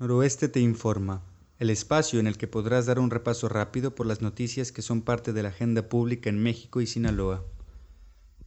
Noroeste 0.00 0.48
te 0.48 0.60
informa, 0.60 1.24
el 1.58 1.70
espacio 1.70 2.20
en 2.20 2.28
el 2.28 2.38
que 2.38 2.46
podrás 2.46 2.86
dar 2.86 3.00
un 3.00 3.10
repaso 3.10 3.48
rápido 3.48 3.96
por 3.96 4.06
las 4.06 4.22
noticias 4.22 4.70
que 4.70 4.80
son 4.80 5.02
parte 5.02 5.32
de 5.32 5.42
la 5.42 5.48
agenda 5.48 5.88
pública 5.88 6.30
en 6.30 6.40
México 6.40 6.80
y 6.80 6.86
Sinaloa. 6.86 7.44